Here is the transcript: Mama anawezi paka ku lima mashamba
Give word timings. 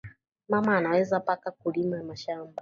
Mama 0.51 0.71
anawezi 0.77 1.15
paka 1.25 1.49
ku 1.59 1.67
lima 1.75 1.97
mashamba 2.09 2.59